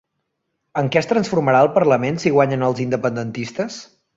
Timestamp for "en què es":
0.81-1.09